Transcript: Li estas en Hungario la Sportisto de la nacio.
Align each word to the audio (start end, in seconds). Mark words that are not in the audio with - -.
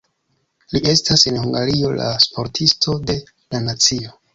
Li 0.75 0.81
estas 0.93 1.27
en 1.33 1.39
Hungario 1.43 1.95
la 2.03 2.11
Sportisto 2.29 3.01
de 3.09 3.23
la 3.33 3.67
nacio. 3.73 4.23